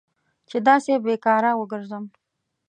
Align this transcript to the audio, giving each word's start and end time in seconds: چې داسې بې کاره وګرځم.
چې 0.49 0.57
داسې 0.67 0.93
بې 1.03 1.15
کاره 1.25 1.51
وګرځم. 1.59 2.05